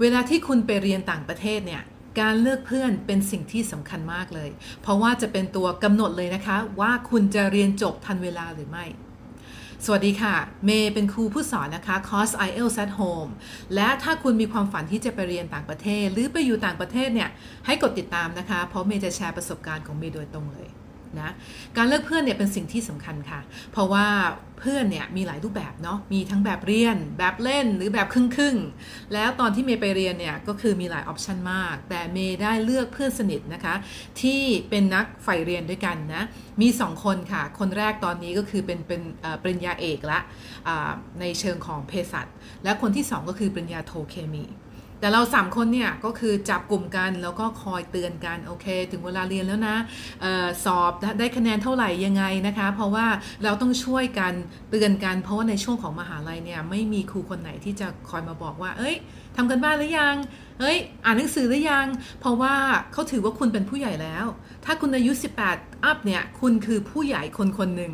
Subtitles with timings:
[0.00, 1.82] เวลาที่คุณไปเรียนต่างประเทศเนี่ย
[2.20, 4.50] การเลือกเพื่อนเป็นสิ่งที่สำคัญมากเลย
[4.82, 8.84] เพราะว่าจะเป็นตัวกำหนดเลยนะคะ ว่าคุณจะเรียนจบทันเวลาหรือไม่
[9.84, 10.34] สวัสดีค่ะ
[10.64, 13.30] เมย์เป็นครูผู้สอนนะคะคอร์ส IELTS at Home
[13.74, 17.30] และถ้าคุณมีความฝันที่จะไปเรียนต่างประเทศ หรือไปอยู่ต่างประเทศเนี่ย
[17.66, 20.68] ให้กดติดตามนะคะ เพราะเมย์จะแชร์ประสบการณ์ของเมย์โดยตรงเลย
[21.20, 21.30] นะ
[21.76, 23.40] การเลือกเพื่อนเนี่ยเป็นสิ่งที่สำคัญค่ะ
[23.72, 24.06] เพราะว่า
[24.60, 28.56] เพื่อนเนี่ยมีหลายรูปแบบเนาะมีทั้งแบบเรียน แบบเล่นหรือแบบครึ่งครึ่ง
[29.12, 33.74] แล้วตอนที่เมย์ไปเรียนเนี่ยก็คือมีหลายออปชันมาก แต่เมย์ได้เลือกเพื่อนสนิทนะคะ
[34.20, 36.22] ที่เป็นนักใฝ่เรียนด้วยกันนะ
[36.60, 39.00] มี 2 คนค่ะ คนแรกตอนนี้ก็คือเป็นเป็น
[39.42, 40.18] ปริญญาเอกละ
[41.20, 42.26] ในเชิงของเภสัช
[42.64, 44.44] และคนที่ 2 ก็คือปริญญาโทเคมี
[45.00, 49.76] แต่เราสามคนเนี่ยก็คือจับกลุ่มกันแล้วก็คอยเตือนกันโอเค ถึงเวลาเรียนแล้วนะ
[50.24, 53.06] ออสอบได้คะแนนเท่าไหร่ยังไงนะคะ เพราะว่า
[53.44, 54.32] เราต้องช่วยกัน
[54.70, 58.96] เตือนกัน เพราะว่าในช่วงของมหาลัยเนี่ยไม่มีครูคนไหนที่จะคอยมาบอกว่า เอ้ย
[59.36, 60.16] ทำกันบ้านหรือยัง
[60.60, 61.86] เอ้ย อ่านหนังสือหรือยัง
[62.20, 62.54] เพราะว่า
[62.92, 64.26] เขาถือว่าคุณเป็นผู้ใหญ่แล้ว
[64.64, 65.12] ถ้าคุณอายุ
[65.48, 67.92] 18 อัพเนี่ย คุณคือผู้ใหญ่คนคนหนึ่ง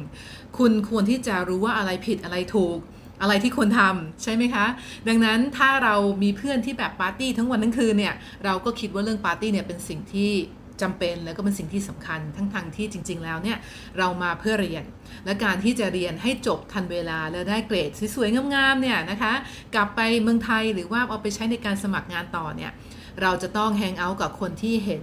[0.58, 2.78] คุณควรที่จะรู้ว่าอะไรผิดอะไรถูก
[3.24, 4.66] อะไรที่ควรทำใช่ไหมคะ
[5.08, 10.30] ดังนั้นถ้าเรามีเพื่อนที่แบบปาร์ตี้ทั้งวันทั้งคืนเนี่ยเราก็คิดว่าเรื่องปาร์ตี้เนี่ยเป็นสิ่งที่
[10.82, 13.58] จำเป็นแล้วก็เป็นสิ่งที่สำคัญทั้งทางที่จริง ๆ แล้วเนี่ย
[13.98, 14.84] เรามาเพื่อเรียน
[15.24, 19.32] และการที่จะเรียนให้จบทันเวลาแล้วได้เกรดสวยๆงามๆเนี่ยนะคะ
[19.74, 22.72] กลับไปเมืองไทยหรือว่าเอาไปใช้ในการสมัครงานต่อเนี่ย
[23.22, 25.02] เราจะต้องแฮงเอาท์กับคนที่เห็น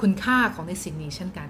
[0.00, 1.48] คุณค่าของในสิ่งนี้เช่นกัน